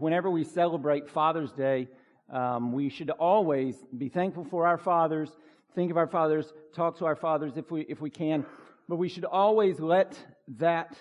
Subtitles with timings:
[0.00, 1.86] Whenever we celebrate Father's Day,
[2.32, 5.28] um, we should always be thankful for our fathers,
[5.74, 8.46] think of our fathers, talk to our fathers if we, if we can,
[8.88, 10.18] but we should always let
[10.56, 10.96] that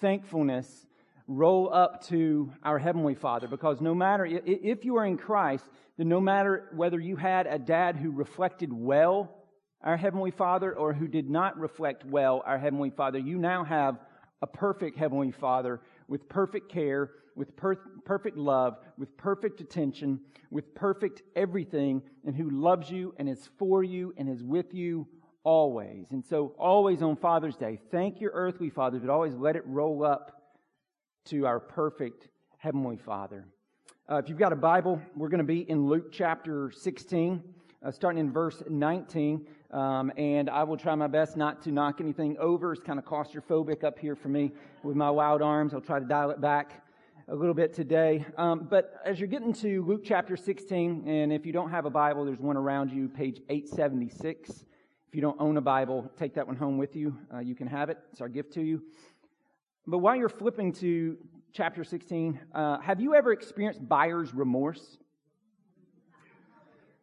[0.00, 0.84] thankfulness
[1.28, 5.64] roll up to our Heavenly Father because no matter, if you are in Christ,
[5.96, 9.32] then no matter whether you had a dad who reflected well
[9.80, 14.00] our Heavenly Father or who did not reflect well our Heavenly Father, you now have
[14.42, 20.74] a perfect Heavenly Father with perfect care, with per- perfect love, with perfect attention, with
[20.74, 25.06] perfect everything, and who loves you and is for you and is with you
[25.42, 26.06] always.
[26.10, 30.04] And so, always on Father's Day, thank your earthly father, but always let it roll
[30.04, 30.42] up
[31.26, 33.46] to our perfect Heavenly Father.
[34.10, 37.42] Uh, if you've got a Bible, we're going to be in Luke chapter 16,
[37.82, 39.46] uh, starting in verse 19.
[39.70, 42.72] Um, and I will try my best not to knock anything over.
[42.72, 45.74] It's kind of claustrophobic up here for me with my wild arms.
[45.74, 46.83] I'll try to dial it back
[47.26, 48.24] a little bit today.
[48.36, 51.90] Um, but as you're getting to Luke chapter 16, and if you don't have a
[51.90, 54.50] Bible, there's one around you, page 876.
[54.50, 57.16] If you don't own a Bible, take that one home with you.
[57.32, 57.98] Uh, you can have it.
[58.12, 58.82] It's our gift to you.
[59.86, 61.16] But while you're flipping to
[61.52, 64.98] chapter 16, uh, have you ever experienced buyer's remorse?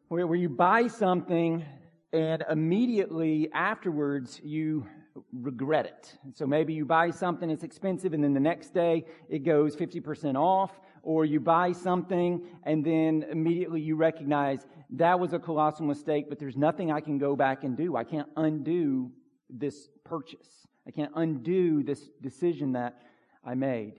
[0.10, 1.66] Where, where you buy something
[2.14, 4.86] and immediately afterwards you
[5.34, 6.18] regret it.
[6.34, 10.36] So maybe you buy something, it's expensive, and then the next day it goes 50%
[10.36, 16.26] off, or you buy something and then immediately you recognize that was a colossal mistake,
[16.30, 17.96] but there's nothing I can go back and do.
[17.96, 19.12] I can't undo
[19.50, 20.68] this purchase.
[20.88, 23.02] I can't undo this decision that
[23.44, 23.94] I made.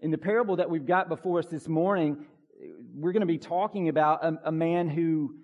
[0.00, 2.26] In the parable that we've got before us this morning,
[2.94, 5.36] we're going to be talking about a, a man who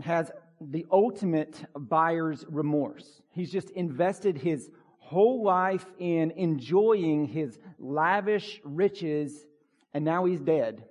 [0.00, 0.30] has
[0.60, 3.22] the ultimate buyer's remorse.
[3.30, 9.46] He's just invested his whole life in enjoying his lavish riches,
[9.94, 10.84] and now he's dead.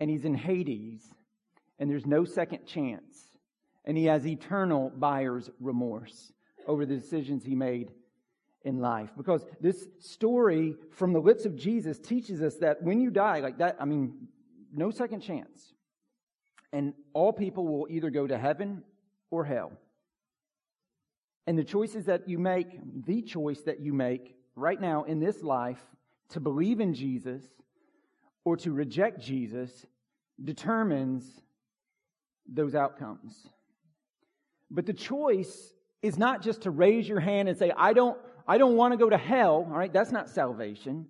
[0.00, 1.02] And he's in Hades,
[1.78, 3.18] and there's no second chance.
[3.84, 6.32] And he has eternal buyer's remorse
[6.66, 7.92] over the decisions he made
[8.64, 9.10] in life.
[9.16, 13.58] Because this story from the lips of Jesus teaches us that when you die, like
[13.58, 14.28] that, I mean,
[14.72, 15.72] no second chance.
[16.72, 18.82] And all people will either go to heaven
[19.30, 19.72] or hell.
[21.46, 22.68] And the choices that you make,
[23.04, 25.82] the choice that you make right now in this life
[26.30, 27.42] to believe in Jesus
[28.44, 29.86] or to reject Jesus
[30.42, 31.24] determines
[32.48, 33.48] those outcomes.
[34.70, 38.58] But the choice is not just to raise your hand and say, I don't, I
[38.58, 39.66] don't want to go to hell.
[39.68, 39.92] All right.
[39.92, 41.06] That's not salvation.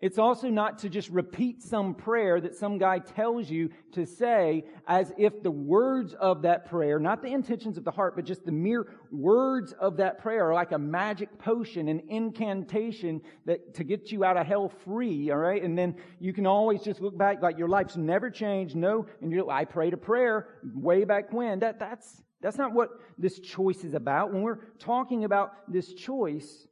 [0.00, 4.64] It's also not to just repeat some prayer that some guy tells you to say
[4.86, 8.46] as if the words of that prayer, not the intentions of the heart, but just
[8.46, 13.84] the mere words of that prayer are like a magic potion, an incantation that to
[13.84, 15.62] get you out of hell free, all right?
[15.62, 18.76] And then you can always just look back like your life's never changed.
[18.76, 21.58] No, and you I prayed a prayer way back when.
[21.58, 24.32] That that's that's not what this choice is about.
[24.32, 26.66] When we're talking about this choice,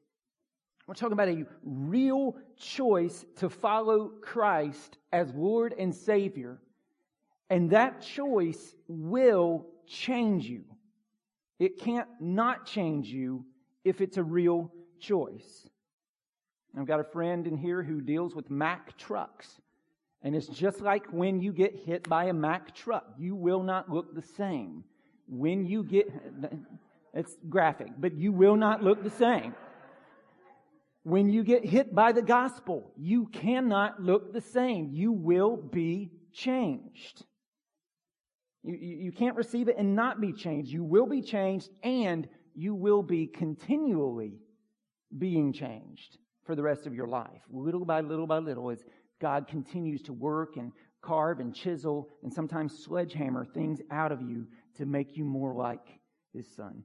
[0.88, 6.58] we're talking about a real choice to follow Christ as Lord and Savior.
[7.50, 10.64] And that choice will change you.
[11.58, 13.44] It can't not change you
[13.84, 15.68] if it's a real choice.
[16.78, 19.60] I've got a friend in here who deals with Mack trucks.
[20.22, 23.04] And it's just like when you get hit by a Mack truck.
[23.18, 24.84] You will not look the same.
[25.28, 26.10] When you get,
[27.12, 29.54] it's graphic, but you will not look the same.
[31.04, 34.90] When you get hit by the gospel, you cannot look the same.
[34.92, 37.24] You will be changed.
[38.62, 40.70] You, you, you, can't receive it and not be changed.
[40.70, 44.40] You will be changed and you will be continually
[45.16, 48.84] being changed for the rest of your life, little by little by little, as
[49.20, 50.72] God continues to work and
[51.02, 56.00] carve and chisel and sometimes sledgehammer things out of you to make you more like
[56.32, 56.82] His Son.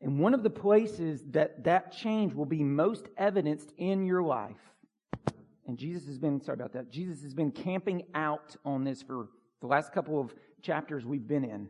[0.00, 4.60] And one of the places that that change will be most evidenced in your life,
[5.66, 9.28] and Jesus has been, sorry about that, Jesus has been camping out on this for
[9.60, 11.68] the last couple of chapters we've been in.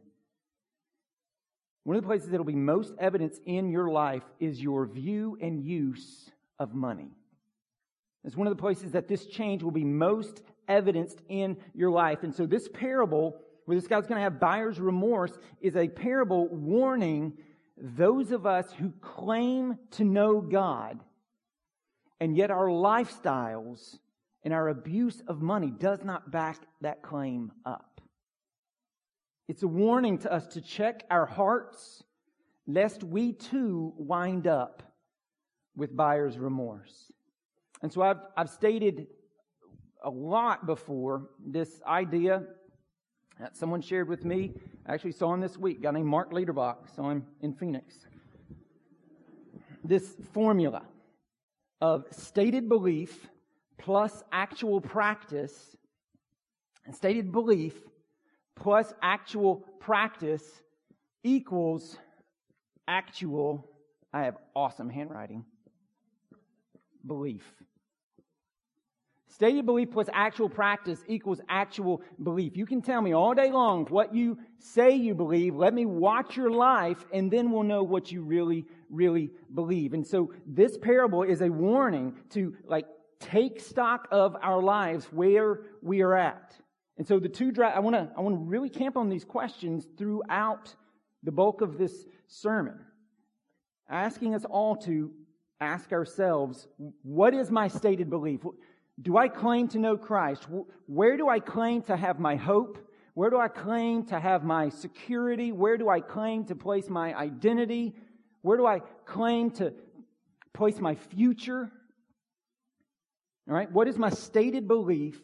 [1.85, 5.39] One of the places that will be most evidence in your life is your view
[5.41, 6.29] and use
[6.59, 7.11] of money.
[8.25, 12.25] It's one of the places that this change will be most evidenced in your life.
[12.25, 13.37] And so this parable,
[13.67, 17.35] where this guy's going to have buyer's remorse, is a parable warning
[17.77, 21.01] those of us who claim to know God,
[22.21, 23.99] and yet our lifestyles
[24.43, 28.01] and our abuse of money does not back that claim up.
[29.49, 32.03] It's a warning to us to check our hearts,
[32.67, 34.83] lest we too wind up
[35.77, 37.13] with buyer's remorse.
[37.83, 39.07] And so I've, I've stated
[40.03, 42.45] a lot before this idea
[43.53, 44.53] someone shared with me.
[44.87, 48.07] I actually saw him this week, guy named Mark Liederbach, saw him in Phoenix.
[49.85, 50.83] This formula
[51.81, 53.29] of stated belief
[53.79, 55.77] plus actual practice,
[56.85, 57.75] and stated belief
[58.55, 60.63] plus actual practice
[61.23, 61.99] equals
[62.89, 63.69] actual,
[64.13, 65.45] I have awesome handwriting,
[67.07, 67.45] belief.
[69.37, 72.57] Stated belief plus actual practice equals actual belief.
[72.57, 75.55] You can tell me all day long what you say you believe.
[75.55, 79.93] Let me watch your life and then we'll know what you really, really believe.
[79.93, 82.87] And so this parable is a warning to like
[83.21, 86.57] take stock of our lives where we are at.
[86.97, 89.87] And so the two, I want to, I want to really camp on these questions
[89.99, 90.75] throughout
[91.25, 92.79] the bulk of this sermon.
[93.91, 95.11] Asking us all to
[95.61, 96.69] ask ourselves,
[97.03, 98.41] what is my stated belief?
[99.01, 100.47] Do I claim to know Christ?
[100.87, 102.79] Where do I claim to have my hope?
[103.15, 105.53] Where do I claim to have my security?
[105.53, 107.95] Where do I claim to place my identity?
[108.43, 109.75] Where do I claim to
[110.53, 111.71] place my future?
[113.49, 115.21] All right, what is my stated belief?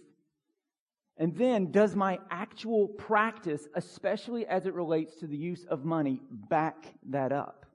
[1.19, 6.21] And then, does my actual practice, especially as it relates to the use of money,
[6.31, 7.67] back that up?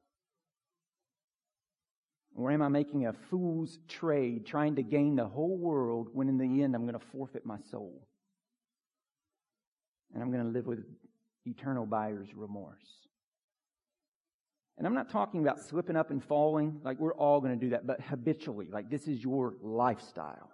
[2.37, 6.37] Or am I making a fool's trade trying to gain the whole world when in
[6.37, 8.07] the end I'm going to forfeit my soul?
[10.13, 10.85] And I'm going to live with
[11.47, 12.85] eternal buyer's remorse.
[14.77, 17.71] And I'm not talking about slipping up and falling, like we're all going to do
[17.71, 20.51] that, but habitually, like this is your lifestyle.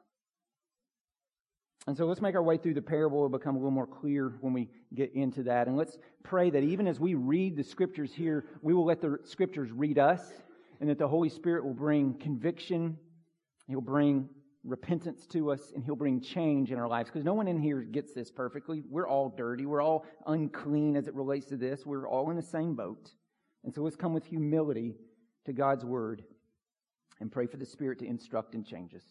[1.86, 3.18] And so let's make our way through the parable.
[3.18, 5.68] It'll become a little more clear when we get into that.
[5.68, 9.20] And let's pray that even as we read the scriptures here, we will let the
[9.26, 10.32] scriptures read us
[10.80, 12.98] and that the Holy Spirit will bring conviction,
[13.68, 14.30] He'll bring
[14.64, 17.10] repentance to us, and He'll bring change in our lives.
[17.10, 18.84] Because no one in here gets this perfectly.
[18.90, 19.66] We're all dirty.
[19.66, 21.86] We're all unclean as it relates to this.
[21.86, 23.12] We're all in the same boat.
[23.64, 24.96] And so let's come with humility
[25.46, 26.24] to God's Word
[27.20, 29.04] and pray for the Spirit to instruct and change us.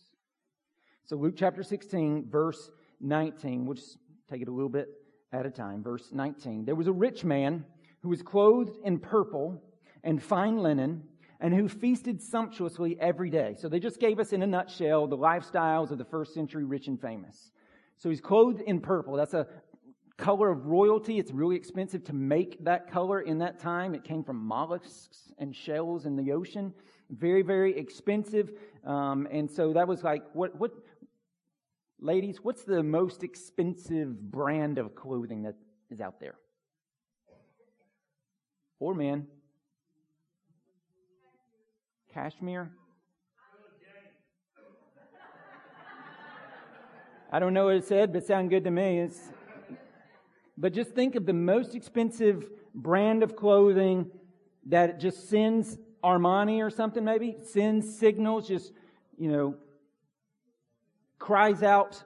[1.04, 2.70] So, Luke chapter 16, verse
[3.00, 3.98] 19, we'll just
[4.30, 4.88] take it a little bit
[5.32, 5.82] at a time.
[5.82, 6.64] Verse 19.
[6.64, 7.64] There was a rich man
[8.02, 9.62] who was clothed in purple
[10.04, 11.04] and fine linen
[11.42, 13.56] and who feasted sumptuously every day.
[13.58, 16.86] So they just gave us in a nutshell the lifestyles of the first century rich
[16.86, 17.50] and famous.
[17.98, 19.16] So he's clothed in purple.
[19.16, 19.48] That's a
[20.16, 21.18] color of royalty.
[21.18, 23.92] It's really expensive to make that color in that time.
[23.96, 26.72] It came from mollusks and shells in the ocean.
[27.10, 28.52] Very, very expensive.
[28.86, 30.70] Um, and so that was like, what, what,
[32.00, 35.56] ladies, what's the most expensive brand of clothing that
[35.90, 36.36] is out there?
[38.78, 39.26] Or men?
[42.12, 42.70] Cashmere?
[47.30, 49.00] I don't know what it said, but it sounded good to me.
[49.00, 49.18] It's,
[50.58, 52.44] but just think of the most expensive
[52.74, 54.10] brand of clothing
[54.66, 58.72] that just sends Armani or something maybe, sends signals, just,
[59.16, 59.56] you know,
[61.18, 62.02] cries out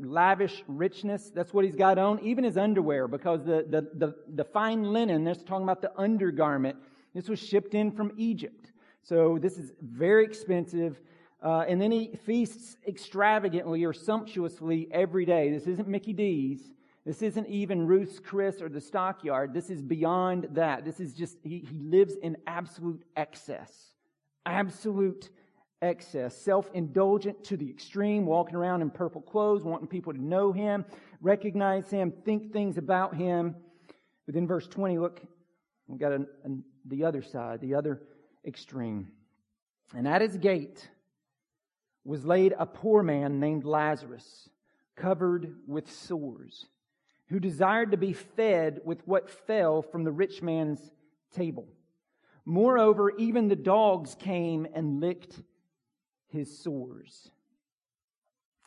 [0.00, 1.30] lavish richness.
[1.34, 2.20] That's what he's got on.
[2.20, 6.76] Even his underwear, because the, the, the, the fine linen, they're talking about the undergarment.
[7.14, 8.72] This was shipped in from Egypt.
[9.08, 11.00] So this is very expensive.
[11.40, 15.52] Uh, and then he feasts extravagantly or sumptuously every day.
[15.52, 16.72] This isn't Mickey D's.
[17.04, 19.54] This isn't even Ruth's Chris or the stockyard.
[19.54, 20.84] This is beyond that.
[20.84, 23.92] This is just, he, he lives in absolute excess.
[24.44, 25.30] Absolute
[25.82, 26.36] excess.
[26.36, 30.84] Self indulgent to the extreme, walking around in purple clothes, wanting people to know him,
[31.20, 33.54] recognize him, think things about him.
[34.26, 35.20] But in verse 20, look,
[35.86, 36.48] we've got a, a,
[36.86, 38.02] the other side, the other
[38.46, 39.08] extreme.
[39.94, 40.88] And at his gate
[42.04, 44.48] was laid a poor man named Lazarus,
[44.96, 46.66] covered with sores,
[47.28, 50.80] who desired to be fed with what fell from the rich man's
[51.34, 51.66] table.
[52.44, 55.42] Moreover, even the dogs came and licked
[56.28, 57.30] his sores.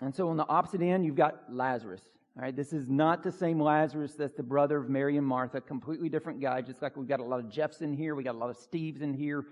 [0.02, 2.02] And so on the opposite end, you've got Lazarus.
[2.38, 5.60] All right, this is not the same Lazarus that's the brother of Mary and Martha,
[5.60, 8.36] completely different guy, just like we've got a lot of Jeffs in here, we got
[8.36, 9.46] a lot of Steves in here,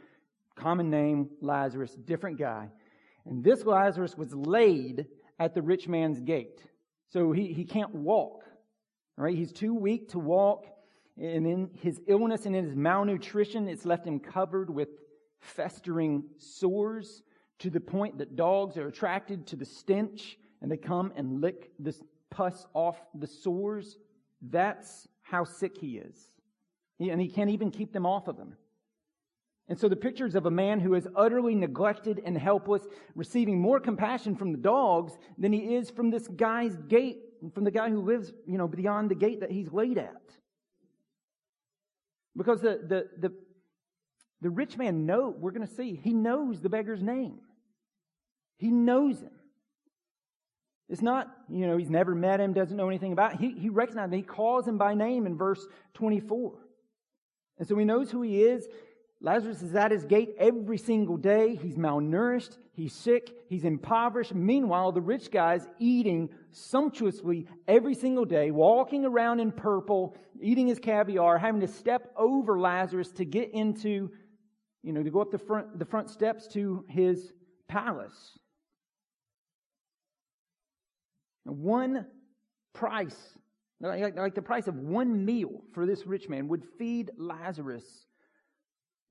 [0.57, 2.69] common name, Lazarus, different guy.
[3.25, 5.05] And this Lazarus was laid
[5.39, 6.61] at the rich man's gate.
[7.09, 8.43] So he, he can't walk.
[9.17, 9.35] Right?
[9.35, 10.65] He's too weak to walk.
[11.17, 14.89] And in his illness and in his malnutrition, it's left him covered with
[15.39, 17.23] festering sores
[17.59, 21.71] to the point that dogs are attracted to the stench and they come and lick
[21.79, 23.97] this pus off the sores.
[24.41, 26.29] That's how sick he is.
[26.97, 28.55] He, and he can't even keep them off of him.
[29.69, 32.83] And so the pictures of a man who is utterly neglected and helpless,
[33.15, 37.19] receiving more compassion from the dogs than he is from this guy's gate,
[37.53, 40.21] from the guy who lives, you know, beyond the gate that he's laid at.
[42.35, 43.33] Because the, the, the,
[44.41, 47.39] the rich man know, we're going to see, he knows the beggar's name.
[48.57, 49.31] He knows him.
[50.89, 53.39] It's not, you know, he's never met him, doesn't know anything about him.
[53.39, 54.19] He, he recognizes him.
[54.19, 56.53] He calls him by name in verse 24.
[57.59, 58.67] And so he knows who he is.
[59.19, 61.55] Lazarus is at his gate every single day.
[61.55, 62.57] He's malnourished.
[62.71, 63.33] He's sick.
[63.49, 64.35] He's impoverished.
[64.35, 70.77] Meanwhile, the rich guy's eating sumptuously every single day, walking around in purple, eating his
[70.77, 74.11] caviar, having to step over Lazarus to get into,
[74.83, 77.33] you know, to go up the front, the front steps to his
[77.67, 78.37] palace.
[81.43, 82.05] One
[82.73, 83.17] price,
[83.81, 88.05] like, like the price of one meal for this rich man, would feed Lazarus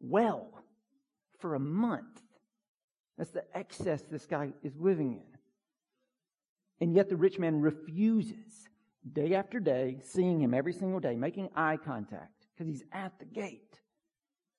[0.00, 0.64] well
[1.38, 2.20] for a month.
[3.18, 5.38] That's the excess this guy is living in.
[6.80, 8.68] And yet the rich man refuses,
[9.10, 13.24] day after day, seeing him every single day, making eye contact, because he's at the
[13.24, 13.80] gate,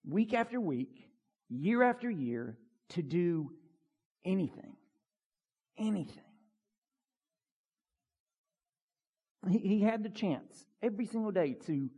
[0.08, 1.10] week after week,
[1.50, 2.58] year after year,
[2.90, 3.52] to do
[4.26, 4.76] anything.
[5.78, 6.24] Anything.
[9.48, 11.90] He, he had the chance every single day to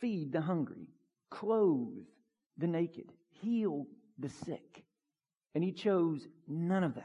[0.00, 0.88] feed the hungry,
[1.30, 2.06] clothe
[2.58, 3.86] the naked, heal
[4.18, 4.84] the sick.
[5.54, 7.04] And he chose none of that.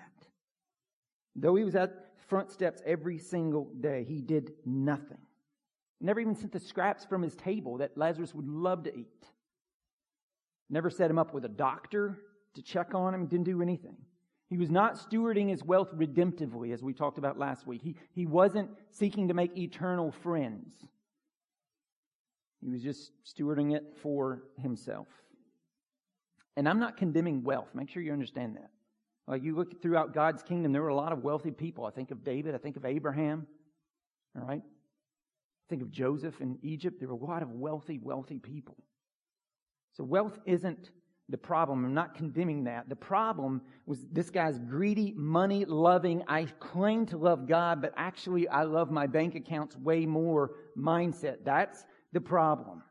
[1.36, 5.20] Though he was at front steps every single day, he did nothing.
[6.02, 9.26] Never even sent the scraps from his table that Lazarus would love to eat.
[10.70, 12.20] Never set him up with a doctor
[12.56, 13.96] to check on him, didn't do anything.
[14.50, 17.82] He was not stewarding his wealth redemptively, as we talked about last week.
[17.82, 20.76] He, he wasn't seeking to make eternal friends.
[22.62, 25.08] He was just stewarding it for himself.
[26.56, 27.70] And I'm not condemning wealth.
[27.74, 28.70] Make sure you understand that.
[29.28, 31.86] Like you look throughout God's kingdom, there were a lot of wealthy people.
[31.86, 32.54] I think of David.
[32.54, 33.48] I think of Abraham.
[34.36, 34.62] All right.
[34.62, 37.00] I think of Joseph in Egypt.
[37.00, 38.76] There were a lot of wealthy, wealthy people.
[39.94, 40.92] So wealth isn't
[41.30, 41.86] the problem.
[41.86, 42.90] I'm not condemning that.
[42.90, 48.48] The problem was this guy's greedy, money loving, I claim to love God, but actually
[48.50, 51.38] I love my bank accounts way more mindset.
[51.46, 52.84] That's the problem.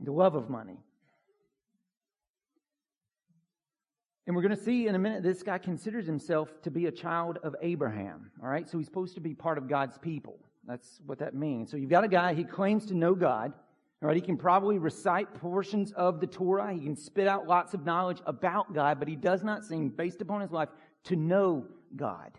[0.00, 0.78] The love of money.
[4.30, 6.92] And we're going to see in a minute this guy considers himself to be a
[6.92, 8.30] child of Abraham.
[8.40, 10.38] All right, so he's supposed to be part of God's people.
[10.68, 11.68] That's what that means.
[11.68, 13.52] So you've got a guy, he claims to know God.
[14.00, 16.72] All right, he can probably recite portions of the Torah.
[16.72, 20.20] He can spit out lots of knowledge about God, but he does not seem, based
[20.20, 20.68] upon his life,
[21.06, 22.30] to know God.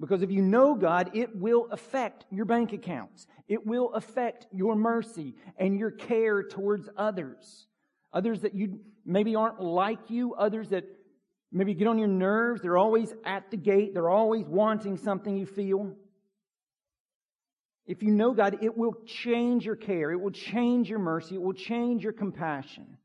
[0.00, 3.26] Because if you know God, it will affect your bank accounts.
[3.48, 7.66] It will affect your mercy and your care towards others.
[8.14, 10.84] Others that you maybe aren't like you, others that
[11.52, 12.62] maybe get on your nerves.
[12.62, 13.94] They're always at the gate.
[13.94, 15.94] They're always wanting something you feel.
[17.86, 20.10] If you know God, it will change your care.
[20.12, 21.34] It will change your mercy.
[21.34, 22.96] It will change your compassion.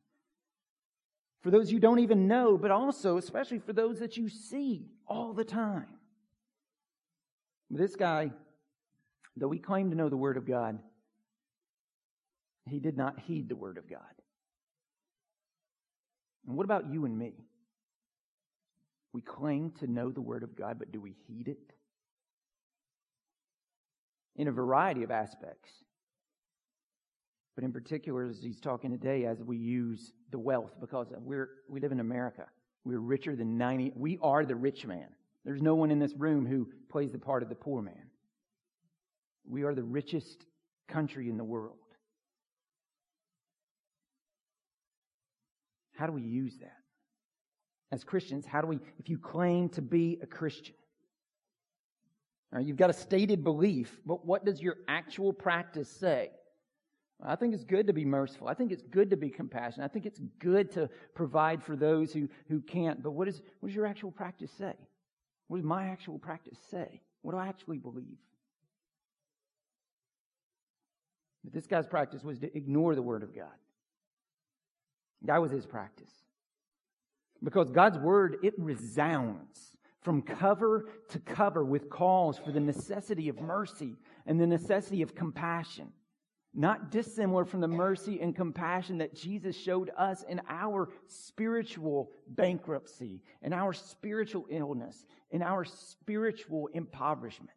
[1.42, 5.34] For those you don't even know, but also, especially for those that you see all
[5.34, 5.88] the time.
[7.70, 8.32] This guy,
[9.36, 10.80] though he claimed to know the Word of God,
[12.70, 14.02] he did not heed the Word of God.
[16.48, 17.34] And what about you and me?
[19.18, 21.74] We claim to know the Word of God, but do we heed it?
[24.36, 25.72] in a variety of aspects.
[27.56, 31.80] But in particular, as he's talking today, as we use the wealth, because we're, we
[31.80, 32.46] live in America.
[32.86, 33.94] We're richer than 90.
[33.96, 35.08] We are the rich man.
[35.44, 38.12] There's no one in this room who plays the part of the poor man.
[39.50, 40.46] We are the richest
[40.88, 41.78] country in the world.
[45.96, 46.87] How do we use that?
[47.92, 50.76] As Christians, how do we, if you claim to be a Christian,
[52.52, 56.32] Right, you've got a stated belief, but what does your actual practice say?
[57.22, 58.48] I think it's good to be merciful.
[58.48, 59.90] I think it's good to be compassionate.
[59.90, 63.02] I think it's good to provide for those who, who can't.
[63.02, 64.74] But what, is, what does your actual practice say?
[65.48, 67.02] What does my actual practice say?
[67.22, 68.18] What do I actually believe?
[71.44, 73.48] But this guy's practice was to ignore the Word of God.
[75.24, 76.12] That was his practice.
[77.44, 83.42] Because God's Word, it resounds from cover to cover with calls for the necessity of
[83.42, 85.92] mercy and the necessity of compassion.
[86.54, 93.22] Not dissimilar from the mercy and compassion that Jesus showed us in our spiritual bankruptcy,
[93.44, 97.52] in our spiritual illness, in our spiritual impoverishment.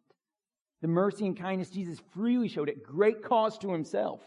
[0.81, 4.21] The mercy and kindness Jesus freely showed at great cost to himself.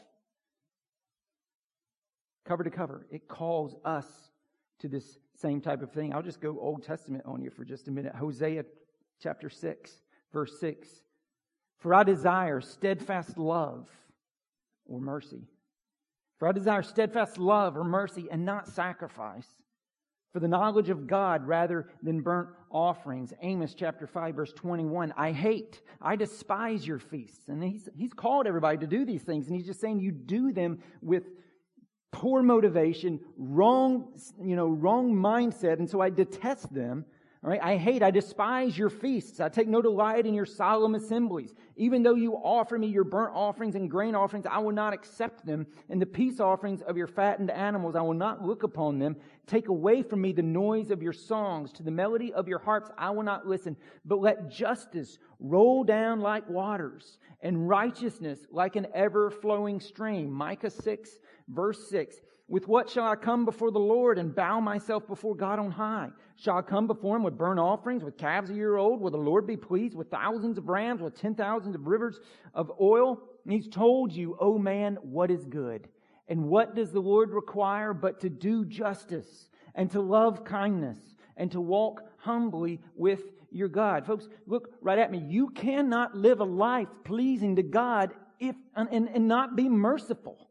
[2.44, 3.06] cover to cover.
[3.11, 4.06] It calls us
[4.81, 6.14] to this same type of thing.
[6.14, 8.14] I'll just go Old Testament on you for just a minute.
[8.14, 8.64] Hosea
[9.21, 9.93] chapter 6,
[10.33, 10.88] verse 6.
[11.78, 13.88] For I desire steadfast love
[14.87, 15.43] or mercy.
[16.38, 19.49] For I desire steadfast love or mercy and not sacrifice.
[20.33, 23.33] For the knowledge of God rather than burnt offerings.
[23.40, 25.14] Amos chapter 5 verse 21.
[25.16, 27.49] I hate, I despise your feasts.
[27.49, 29.47] And he's, he's called everybody to do these things.
[29.47, 31.25] And he's just saying you do them with
[32.14, 34.06] poor motivation, wrong,
[34.40, 35.80] you know, wrong mindset.
[35.80, 37.04] And so I detest them.
[37.42, 39.38] All right, I hate, I despise your feasts.
[39.38, 41.52] I take no delight in your solemn assemblies.
[41.76, 45.44] Even though you offer me your burnt offerings and grain offerings, I will not accept
[45.44, 45.66] them.
[45.90, 49.16] And the peace offerings of your fattened animals, I will not look upon them.
[49.47, 51.71] Take away from me the noise of your songs.
[51.73, 53.76] To the melody of your harps, I will not listen.
[54.06, 60.33] But let justice roll down like waters and righteousness like an ever flowing stream.
[60.33, 61.11] Micah 6,
[61.48, 62.16] verse 6.
[62.46, 66.10] With what shall I come before the Lord and bow myself before God on high?
[66.36, 69.00] Shall I come before him with burnt offerings, with calves a year old?
[69.00, 72.20] Will the Lord be pleased with thousands of rams, with ten thousands of rivers
[72.52, 73.22] of oil?
[73.44, 75.88] And he's told you, O oh man, what is good.
[76.28, 80.98] And what does the Lord require but to do justice and to love kindness
[81.36, 83.20] and to walk humbly with
[83.50, 84.06] your God?
[84.06, 85.18] Folks, look right at me.
[85.18, 90.43] You cannot live a life pleasing to God if, and, and not be merciful.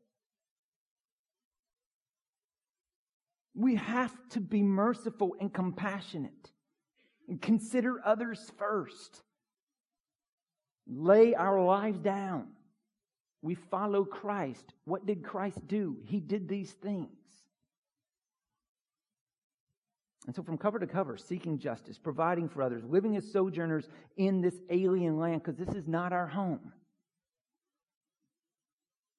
[3.55, 6.51] We have to be merciful and compassionate
[7.27, 9.21] and consider others first.
[10.87, 12.47] Lay our lives down.
[13.41, 14.73] We follow Christ.
[14.85, 15.97] What did Christ do?
[16.05, 17.09] He did these things.
[20.25, 24.39] And so, from cover to cover, seeking justice, providing for others, living as sojourners in
[24.41, 26.71] this alien land, because this is not our home.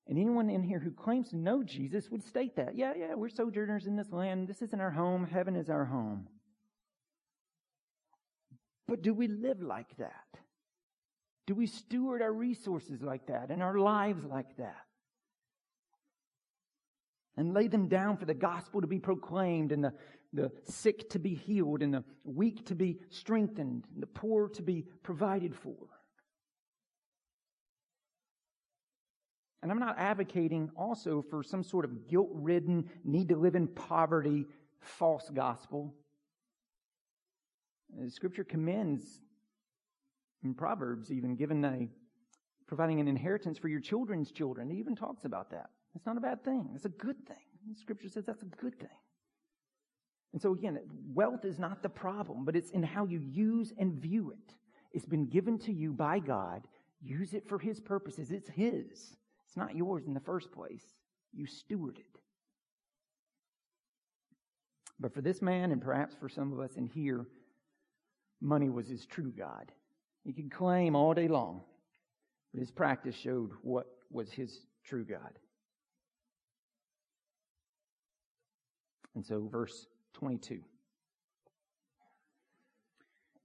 [0.06, 2.76] And anyone in here who claims to know Jesus would state that.
[2.76, 4.48] Yeah, yeah, we're sojourners in this land.
[4.48, 5.26] This isn't our home.
[5.26, 6.28] Heaven is our home.
[8.86, 10.12] But do we live like that?
[11.46, 14.84] Do we steward our resources like that and our lives like that?
[17.36, 19.92] And lay them down for the gospel to be proclaimed and the,
[20.32, 24.62] the sick to be healed and the weak to be strengthened and the poor to
[24.62, 25.76] be provided for.
[29.64, 33.66] And I'm not advocating also for some sort of guilt ridden, need to live in
[33.66, 34.44] poverty,
[34.78, 35.94] false gospel.
[38.08, 39.22] Scripture commends
[40.42, 41.88] in Proverbs, even given a
[42.66, 44.70] providing an inheritance for your children's children.
[44.70, 45.70] It even talks about that.
[45.94, 46.68] It's not a bad thing.
[46.74, 47.36] It's a good thing.
[47.80, 48.88] Scripture says that's a good thing.
[50.34, 50.78] And so again,
[51.14, 54.54] wealth is not the problem, but it's in how you use and view it.
[54.92, 56.68] It's been given to you by God.
[57.00, 58.30] Use it for His purposes.
[58.30, 59.16] It's His.
[59.46, 60.84] It's not yours in the first place.
[61.32, 62.20] You steward it.
[65.00, 67.26] But for this man, and perhaps for some of us in here,
[68.40, 69.72] money was his true God.
[70.24, 71.62] He could claim all day long,
[72.52, 75.38] but his practice showed what was his true God.
[79.14, 80.60] And so, verse 22.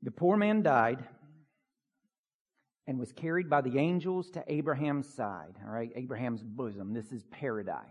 [0.01, 1.03] The poor man died
[2.89, 5.53] and was carried by the angels to Abraham's side.
[5.63, 6.91] All right, Abraham's bosom.
[6.91, 7.83] This is paradise.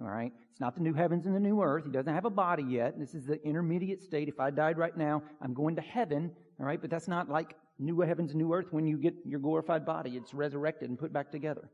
[0.00, 1.84] All right, it's not the new heavens and the new earth.
[1.84, 2.98] He doesn't have a body yet.
[2.98, 4.28] This is the intermediate state.
[4.28, 6.32] If I died right now, I'm going to heaven.
[6.58, 9.40] All right, but that's not like new heavens and new earth when you get your
[9.40, 10.16] glorified body.
[10.16, 11.68] It's resurrected and put back together.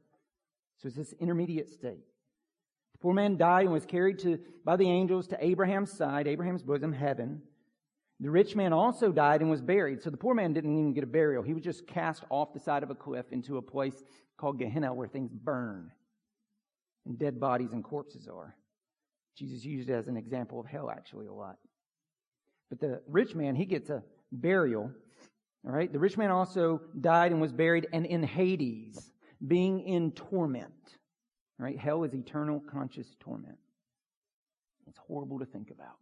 [0.82, 2.02] So it's this intermediate state.
[2.94, 6.64] The poor man died and was carried to, by the angels to Abraham's side, Abraham's
[6.64, 7.42] bosom, heaven.
[8.20, 10.02] The rich man also died and was buried.
[10.02, 11.42] So the poor man didn't even get a burial.
[11.42, 14.02] He was just cast off the side of a cliff into a place
[14.38, 15.90] called Gehenna where things burn
[17.04, 18.56] and dead bodies and corpses are.
[19.36, 21.56] Jesus used it as an example of hell actually a lot.
[22.70, 24.02] But the rich man, he gets a
[24.32, 24.90] burial.
[25.66, 25.92] All right.
[25.92, 29.12] The rich man also died and was buried and in Hades,
[29.46, 30.72] being in torment.
[31.60, 31.78] All right.
[31.78, 33.58] Hell is eternal conscious torment.
[34.86, 35.98] It's horrible to think about.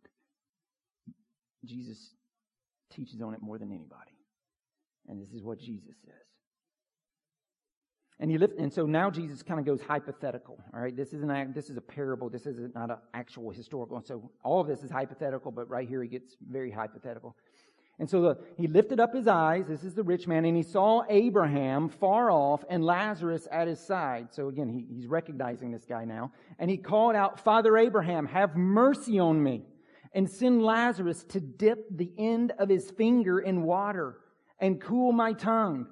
[1.67, 2.15] Jesus
[2.91, 4.13] teaches on it more than anybody.
[5.09, 6.15] And this is what Jesus says.
[8.21, 10.59] And he lift, and so now Jesus kind of goes hypothetical.
[10.73, 12.31] All right, this is an this is a parable.
[12.31, 13.97] This is not an actual historical.
[13.97, 17.37] And so all of this is hypothetical, but right here he gets very hypothetical.
[17.99, 19.67] And so the, he lifted up his eyes.
[19.69, 23.81] This is the rich man, and he saw Abraham far off and Lazarus at his
[23.81, 24.29] side.
[24.31, 28.57] So again, he, he's recognizing this guy now, and he called out, "Father Abraham, have
[28.57, 29.67] mercy on me."
[30.15, 34.17] And send Lazarus to dip the end of his finger in water
[34.61, 35.89] and cool my tongue,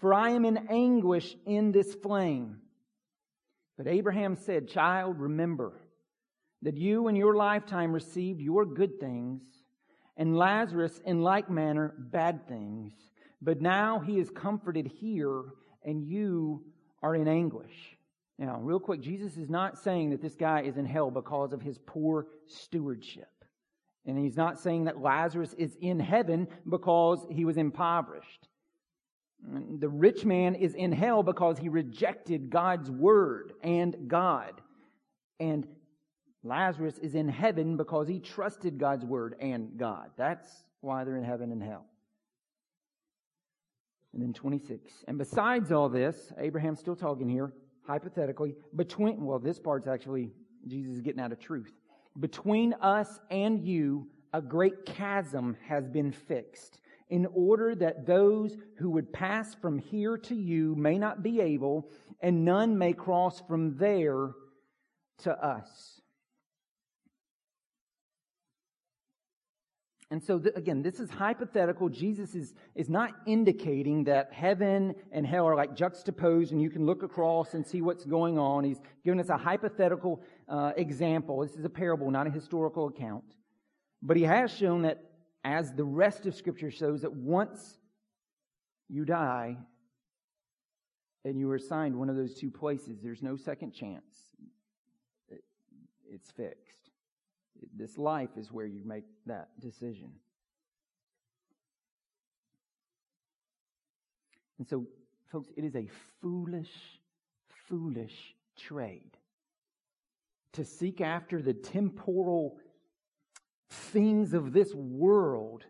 [0.00, 2.58] for I am in anguish in this flame.
[3.76, 5.72] But Abraham said, Child, remember
[6.62, 9.42] that you in your lifetime received your good things,
[10.16, 12.92] and Lazarus in like manner bad things.
[13.42, 15.42] But now he is comforted here,
[15.84, 16.64] and you
[17.02, 17.96] are in anguish.
[18.38, 21.60] Now, real quick, Jesus is not saying that this guy is in hell because of
[21.60, 23.28] his poor stewardship.
[24.06, 28.48] And he's not saying that Lazarus is in heaven because he was impoverished.
[29.78, 34.60] The rich man is in hell because he rejected God's word and God.
[35.40, 35.66] And
[36.42, 40.10] Lazarus is in heaven because he trusted God's word and God.
[40.16, 40.48] That's
[40.80, 41.84] why they're in heaven and hell.
[44.14, 45.04] And then 26.
[45.08, 47.52] And besides all this, Abraham's still talking here,
[47.86, 50.32] hypothetically, between, well, this part's actually,
[50.66, 51.72] Jesus is getting out of truth.
[52.18, 58.90] Between us and you, a great chasm has been fixed, in order that those who
[58.90, 61.88] would pass from here to you may not be able,
[62.20, 64.32] and none may cross from there
[65.18, 65.95] to us.
[70.10, 71.88] And so, th- again, this is hypothetical.
[71.88, 76.86] Jesus is, is not indicating that heaven and hell are like juxtaposed and you can
[76.86, 78.62] look across and see what's going on.
[78.62, 81.40] He's giving us a hypothetical uh, example.
[81.40, 83.24] This is a parable, not a historical account.
[84.00, 85.02] But he has shown that,
[85.42, 87.78] as the rest of Scripture shows, that once
[88.88, 89.56] you die
[91.24, 94.04] and you are assigned one of those two places, there's no second chance.
[96.08, 96.75] It's fixed.
[97.74, 100.10] This life is where you make that decision.
[104.58, 104.86] And so,
[105.30, 105.88] folks, it is a
[106.20, 107.00] foolish,
[107.68, 109.16] foolish trade
[110.52, 112.58] to seek after the temporal
[113.68, 115.64] things of this world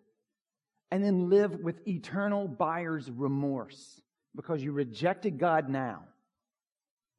[0.91, 4.01] and then live with eternal buyer's remorse
[4.37, 6.05] because you rejected God now.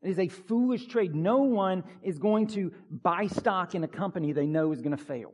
[0.02, 1.16] It is a foolish trade.
[1.16, 5.04] No one is going to buy stock in a company they know is going to
[5.04, 5.34] fail.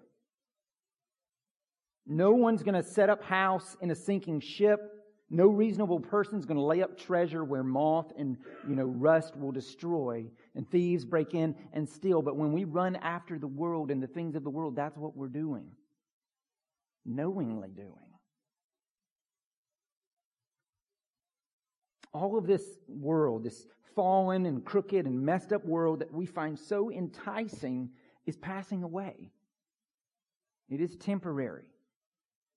[2.06, 4.80] No one's going to set up house in a sinking ship.
[5.30, 9.36] No reasonable person is going to lay up treasure where moth and you know rust
[9.36, 12.22] will destroy and thieves break in and steal.
[12.22, 15.16] But when we run after the world and the things of the world, that's what
[15.18, 15.66] we're doing.
[17.06, 18.13] Knowingly doing.
[22.14, 26.58] All of this world, this fallen and crooked and messed up world that we find
[26.58, 27.90] so enticing
[28.26, 29.32] is passing away.
[30.70, 31.66] It is temporary.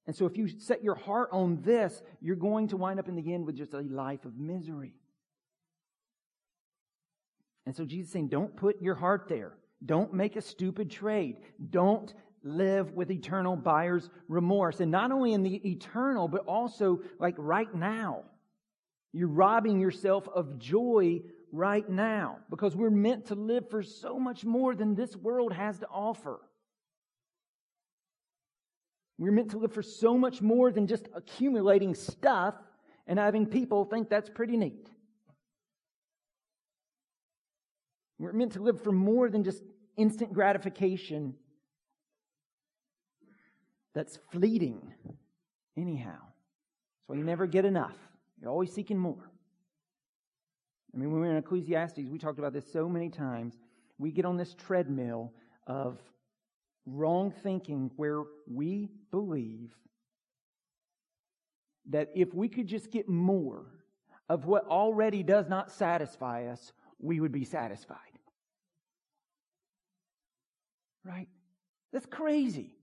[0.06, 3.16] And so if you set your heart on this, you're going to wind up in
[3.16, 4.94] the end with just a life of misery.
[7.66, 9.54] And so Jesus saying, don't put your heart there.
[9.84, 11.38] Don't make a stupid trade.
[11.70, 12.14] Don't
[12.44, 14.80] live with eternal buyer's remorse.
[14.80, 18.22] And not only in the eternal, but also like right now.
[19.16, 24.44] You're robbing yourself of joy right now because we're meant to live for so much
[24.44, 26.38] more than this world has to offer.
[29.16, 32.56] We're meant to live for so much more than just accumulating stuff
[33.06, 34.86] and having people think that's pretty neat.
[38.18, 39.62] We're meant to live for more than just
[39.96, 41.36] instant gratification
[43.94, 44.92] that's fleeting,
[45.74, 46.18] anyhow.
[47.06, 47.96] So you never get enough.
[48.40, 49.30] You're always seeking more.
[50.94, 53.58] I mean, when we were in Ecclesiastes, we talked about this so many times.
[53.98, 55.32] We get on this treadmill
[55.66, 55.98] of
[56.86, 59.74] wrong thinking where we believe
[61.90, 63.66] that if we could just get more
[64.28, 67.98] of what already does not satisfy us, we would be satisfied.
[71.04, 71.28] Right?
[71.92, 72.74] That's crazy.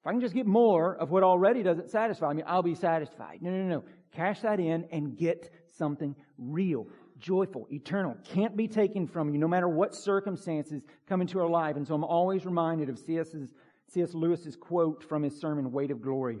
[0.00, 3.42] If I can just get more of what already doesn't satisfy me, I'll be satisfied.
[3.42, 3.84] No, no, no.
[4.16, 6.86] Cash that in and get something real,
[7.18, 8.16] joyful, eternal.
[8.24, 11.76] Can't be taken from you no matter what circumstances come into our life.
[11.76, 13.52] And so I'm always reminded of C.S.'s,
[13.92, 14.14] C.S.
[14.14, 16.38] Lewis's quote from his sermon, Weight of Glory.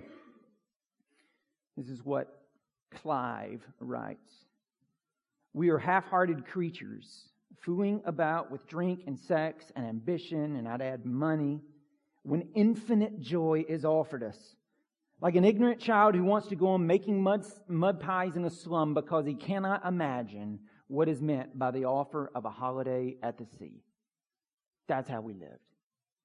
[1.76, 2.40] This is what
[2.94, 4.32] Clive writes.
[5.52, 7.28] We are half-hearted creatures,
[7.60, 11.60] fooling about with drink and sex and ambition, and I'd add money,
[12.22, 14.55] when infinite joy is offered us
[15.20, 18.50] like an ignorant child who wants to go on making mud, mud pies in a
[18.50, 23.38] slum because he cannot imagine what is meant by the offer of a holiday at
[23.38, 23.82] the sea.
[24.88, 25.58] That's how we lived.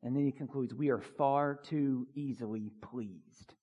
[0.03, 3.53] And then he concludes, we are far too easily pleased.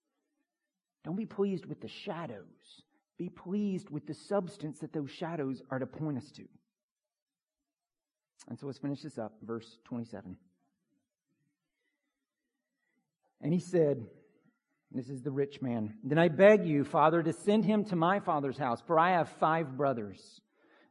[1.05, 2.83] Don't be pleased with the shadows.
[3.19, 6.45] Be pleased with the substance that those shadows are to point us to.
[8.49, 9.35] And so let's finish this up.
[9.43, 10.37] Verse 27.
[13.41, 14.07] And he said,
[14.91, 15.95] this is the rich man.
[16.03, 19.29] Then I beg you, Father, to send him to my father's house, for I have
[19.29, 20.41] five brothers,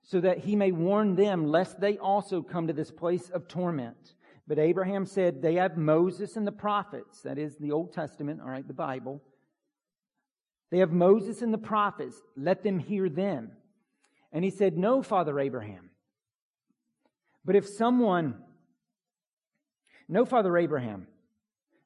[0.03, 4.13] so that he may warn them, lest they also come to this place of torment.
[4.47, 7.21] But Abraham said, They have Moses and the prophets.
[7.23, 9.21] That is the Old Testament, all right, the Bible.
[10.69, 12.21] They have Moses and the prophets.
[12.35, 13.51] Let them hear them.
[14.31, 15.89] And he said, No, Father Abraham.
[17.43, 18.35] But if someone,
[20.07, 21.07] no, Father Abraham,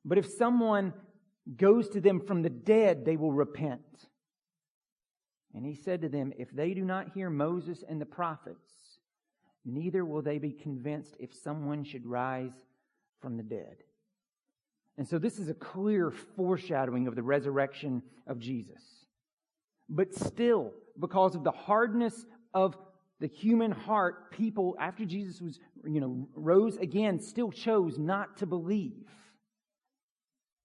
[0.04, 0.94] but if someone
[1.58, 3.82] goes to them from the dead, they will repent.
[5.54, 8.70] And he said to them, If they do not hear Moses and the prophets,
[9.66, 12.54] neither will they be convinced if someone should rise
[13.22, 13.78] from the dead.
[14.98, 18.82] And so this is a clear foreshadowing of the resurrection of Jesus.
[19.90, 22.78] But still, because of the hardness of
[23.20, 28.46] the human heart, people, after Jesus was, you know, rose again, still chose not to
[28.46, 29.04] believe.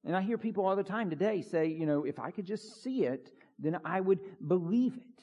[0.06, 2.82] And I hear people all the time today say, you know, if I could just
[2.82, 5.22] see it, then I would believe it.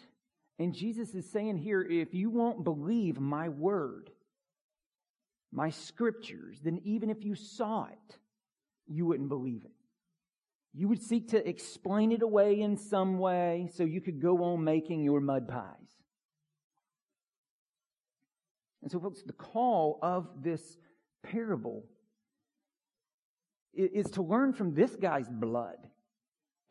[0.60, 4.12] And Jesus is saying here, if you won't believe my word,
[5.54, 8.17] my scriptures, then even if you saw it,
[8.86, 9.72] you wouldn't believe it.
[10.74, 14.65] You would seek to explain it away in some way so you could go on
[14.65, 16.04] making your mud pies.
[18.82, 20.78] And so, folks, the call of this
[21.24, 21.86] parable
[23.73, 25.77] is to learn from this guy's blood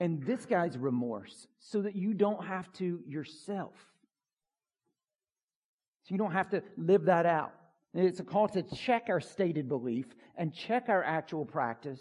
[0.01, 3.75] and this guy's remorse so that you don't have to yourself.
[6.05, 7.53] So you don't have to live that out.
[7.95, 12.01] It's a call to check our stated belief and check our actual practice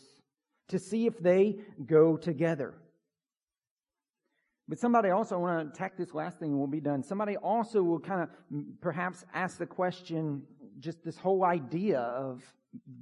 [0.70, 2.74] to see if they go together.
[4.68, 7.04] But somebody also, I want to attack this last thing and we'll be done.
[7.04, 8.30] Somebody also will kind of
[8.80, 10.44] perhaps ask the question,
[10.80, 12.42] just this whole idea of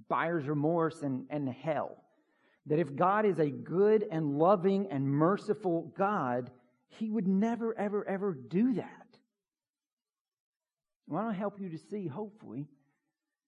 [0.08, 2.04] buyer's remorse and, and hell.
[2.66, 6.52] That if God is a good and loving and merciful God,
[6.88, 9.08] He would never, ever, ever do that.
[11.10, 12.68] I want to help you to see, hopefully,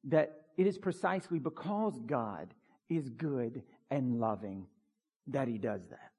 [0.06, 2.54] that it is precisely because God
[2.90, 4.66] is good and loving
[5.28, 6.11] that He does that.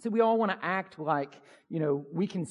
[0.00, 2.46] So we all want to act like, you know, we can,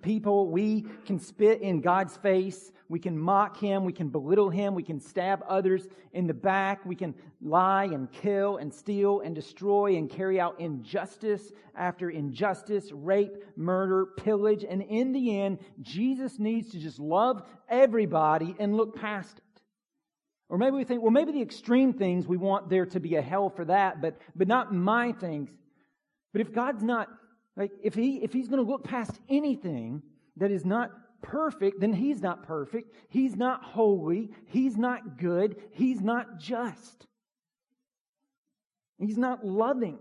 [0.00, 2.70] people, we can spit in God's face.
[2.88, 3.84] We can mock Him.
[3.84, 4.74] We can belittle Him.
[4.74, 6.86] We can stab others in the back.
[6.86, 12.92] We can lie and kill and steal and destroy and carry out injustice after injustice,
[12.92, 14.64] rape, murder, pillage.
[14.68, 19.62] And in the end, Jesus needs to just love everybody and look past it.
[20.48, 23.22] Or maybe we think, well, maybe the extreme things, we want there to be a
[23.22, 25.50] hell for that, but, but not my things.
[26.32, 27.08] But if God's not,
[27.56, 30.02] like, if he, if he's going to look past anything
[30.36, 30.90] that is not
[31.22, 32.94] perfect, then he's not perfect.
[33.08, 34.30] He's not holy.
[34.46, 35.56] He's not good.
[35.72, 37.06] He's not just.
[38.98, 39.98] He's not loving.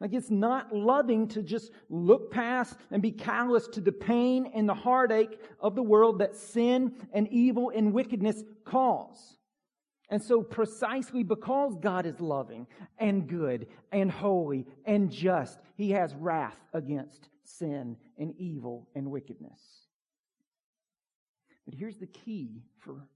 [0.00, 4.68] Like it's not loving to just look past and be callous to the pain and
[4.68, 9.35] the heartache of the world that sin and evil and wickedness cause.
[10.08, 12.66] And so, precisely because God is loving
[12.98, 19.60] and good and holy and just, He has wrath against sin and evil and wickedness.
[21.64, 23.08] But here's the key for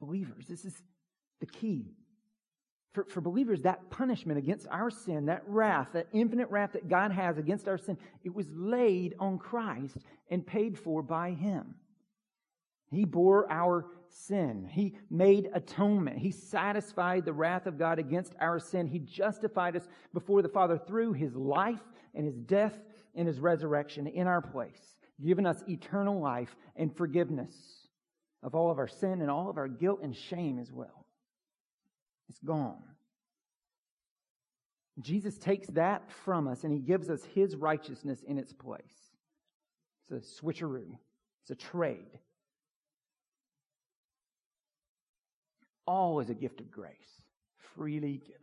[0.00, 0.82] believers this is
[1.40, 1.94] the key.
[2.92, 7.10] For, for believers, that punishment against our sin, that wrath, that infinite wrath that God
[7.10, 9.96] has against our sin, it was laid on Christ
[10.30, 11.74] and paid for by Him.
[12.92, 14.68] He bore our sin.
[14.70, 16.18] He made atonement.
[16.18, 18.86] He satisfied the wrath of God against our sin.
[18.86, 21.82] He justified us before the Father through his life
[22.14, 22.78] and his death
[23.14, 27.88] and his resurrection in our place, giving us eternal life and forgiveness
[28.42, 31.06] of all of our sin and all of our guilt and shame as well.
[32.28, 32.82] It's gone.
[35.00, 39.10] Jesus takes that from us and he gives us his righteousness in its place.
[40.08, 40.96] It's a switcheroo.
[41.42, 42.18] It's a trade.
[45.86, 47.22] All is a gift of grace,
[47.74, 48.40] freely given.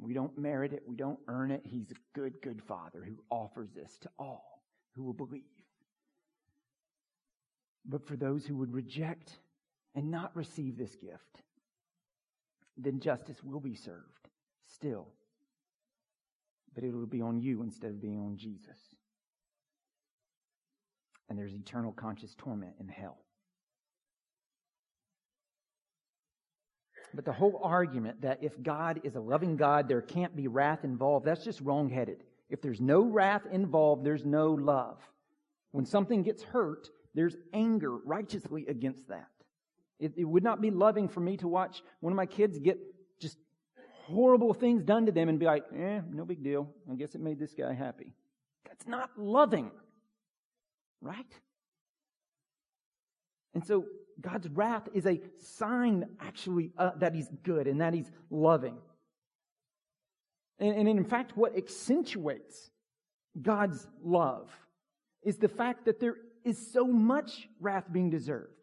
[0.00, 0.84] We don't merit it.
[0.86, 1.62] We don't earn it.
[1.64, 4.62] He's a good, good Father who offers this to all
[4.94, 5.42] who will believe.
[7.84, 9.38] But for those who would reject
[9.94, 11.42] and not receive this gift,
[12.76, 14.28] then justice will be served
[14.66, 15.08] still.
[16.74, 18.78] But it will be on you instead of being on Jesus.
[21.28, 23.18] And there's eternal conscious torment in hell.
[27.14, 30.84] But the whole argument that if God is a loving God, there can't be wrath
[30.84, 32.24] involved, that's just wrongheaded.
[32.50, 34.98] If there's no wrath involved, there's no love.
[35.72, 39.28] When something gets hurt, there's anger righteously against that.
[39.98, 42.78] It, it, would not be loving for me to watch one of my kids get
[43.20, 43.36] just
[44.06, 46.68] horrible things done to them and be like, eh, no big deal.
[46.90, 48.12] I guess it made this guy happy.
[48.66, 49.72] That's not loving.
[51.00, 51.26] Right?
[53.54, 53.86] And so
[54.20, 58.76] God's wrath is a sign, actually, uh, that He's good and that He's loving.
[60.58, 62.70] And, and in fact, what accentuates
[63.40, 64.50] God's love
[65.22, 68.57] is the fact that there is so much wrath being deserved.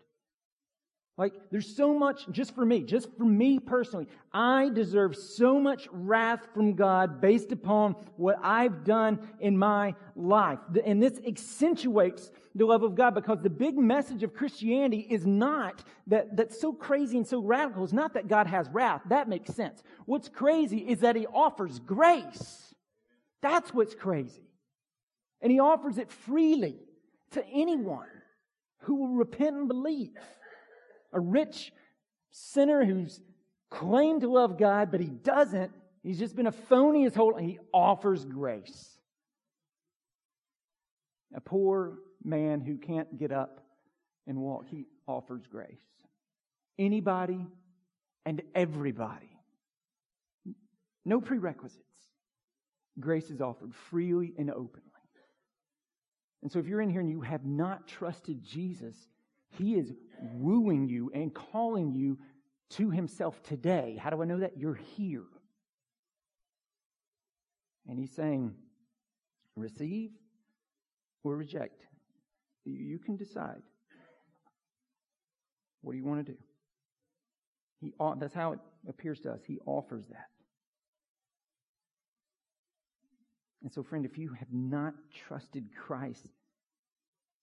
[1.18, 5.88] Like, there's so much, just for me, just for me personally, I deserve so much
[5.90, 10.60] wrath from God based upon what I've done in my life.
[10.86, 15.86] And this accentuates the love of God because the big message of Christianity is not
[16.08, 17.86] that, that's so crazy and so radical.
[17.86, 19.02] It's not that God has wrath.
[19.08, 19.84] That makes sense.
[20.06, 22.76] What's crazy is that He offers grace.
[23.42, 24.50] That's what's crazy.
[25.42, 26.76] And He offers it freely
[27.32, 28.08] to anyone
[28.80, 30.12] who will repent and believe
[31.16, 31.72] a rich
[32.30, 33.22] sinner who's
[33.72, 35.72] claimed to love God, but he doesn't.
[36.04, 39.00] He's just been a phony his whole He offers grace.
[41.34, 43.66] A poor man who can't get up
[44.28, 45.82] and walk, he offers grace.
[46.78, 47.48] Anybody
[48.26, 49.30] and everybody.
[51.06, 51.82] No prerequisites.
[53.00, 54.82] Grace is offered freely and openly.
[56.46, 58.96] And so if you're in here and you have not trusted Jesus,
[59.58, 59.94] he is
[60.34, 62.18] wooing you and calling you
[62.72, 64.00] to Himself today.
[64.02, 64.58] How do I know that?
[64.58, 65.24] You're here.
[67.88, 68.54] And He's saying,
[69.56, 70.12] receive
[71.24, 71.86] or reject.
[72.66, 73.62] You can decide.
[75.82, 76.38] What do you want to do?
[77.80, 79.42] He, that's how it appears to us.
[79.46, 80.30] He offers that.
[83.62, 84.94] And so, friend, if you have not
[85.28, 86.26] trusted Christ,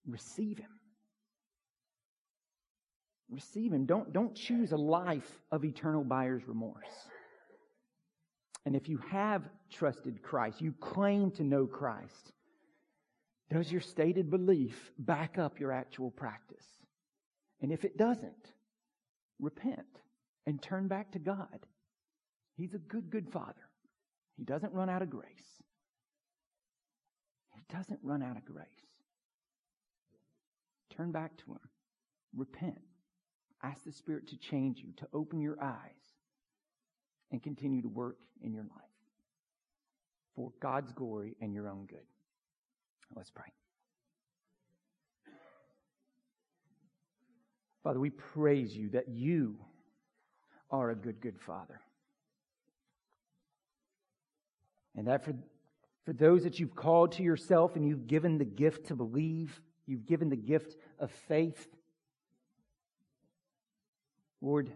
[0.06, 0.70] receive Him.
[3.32, 3.86] Receive Him.
[3.86, 7.08] Don't, don't choose a life of eternal buyer's remorse.
[8.64, 12.32] And if you have trusted Christ, you claim to know Christ,
[13.50, 16.64] does your stated belief back up your actual practice?
[17.60, 18.52] And if it doesn't,
[19.40, 19.86] repent
[20.46, 21.66] and turn back to God.
[22.56, 23.54] He's a good, good Father.
[24.36, 25.62] He doesn't run out of grace.
[27.54, 28.66] He doesn't run out of grace.
[30.96, 31.60] Turn back to Him.
[32.36, 32.78] Repent.
[33.62, 36.14] Ask the Spirit to change you, to open your eyes,
[37.30, 38.92] and continue to work in your life
[40.34, 42.06] for God's glory and your own good.
[43.14, 43.52] Let's pray.
[47.82, 49.56] Father, we praise you that you
[50.70, 51.80] are a good, good Father.
[54.96, 55.34] And that for,
[56.04, 60.06] for those that you've called to yourself and you've given the gift to believe, you've
[60.06, 61.66] given the gift of faith,
[64.42, 64.72] Lord,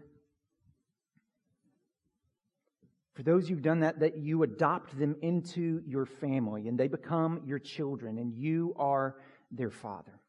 [3.13, 7.41] for those who've done that, that you adopt them into your family and they become
[7.45, 9.17] your children and you are
[9.51, 10.19] their father.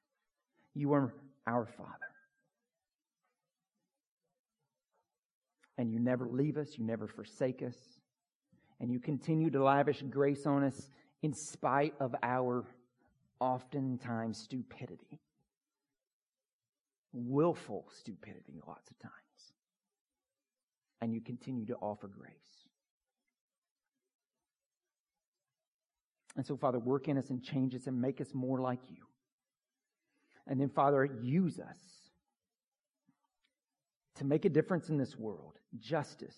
[0.74, 1.14] You are
[1.46, 1.92] our father.
[5.76, 7.76] And you never leave us, you never forsake us,
[8.80, 10.90] and you continue to lavish grace on us
[11.22, 12.64] in spite of our
[13.38, 15.20] oftentimes stupidity.
[17.12, 19.27] Willful stupidity, lots of times
[21.00, 22.32] and you continue to offer grace.
[26.36, 29.02] And so, Father, work in us and change us and make us more like you.
[30.46, 31.78] And then, Father, use us
[34.16, 36.36] to make a difference in this world justice,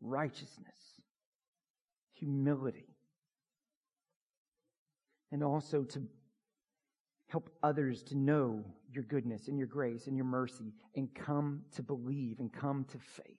[0.00, 1.00] righteousness,
[2.12, 2.96] humility,
[5.32, 6.02] and also to
[7.28, 11.82] help others to know your goodness and your grace and your mercy and come to
[11.82, 13.36] believe and come to faith.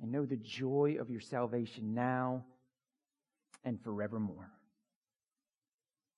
[0.00, 2.44] And know the joy of your salvation now
[3.64, 4.50] and forevermore.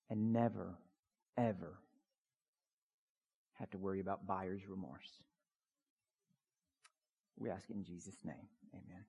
[0.09, 0.77] And never,
[1.37, 1.79] ever
[3.53, 5.09] have to worry about buyer's remorse.
[7.37, 8.47] We ask in Jesus' name.
[8.73, 9.03] Amen.